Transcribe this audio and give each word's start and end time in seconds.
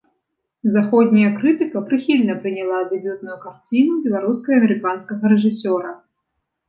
Заходняя 0.75 1.29
крытыка 1.41 1.83
прыхільна 1.91 2.33
прыняла 2.45 2.79
дэбютную 2.93 3.35
карціну 3.47 3.93
беларуска-амерыканскага 4.07 5.23
рэжысёра. 5.35 5.91